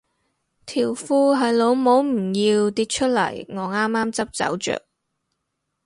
[0.65, 4.87] 條褲係老母唔要掉出嚟我啱啱執走着